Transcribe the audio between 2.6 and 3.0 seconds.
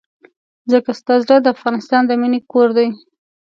دی.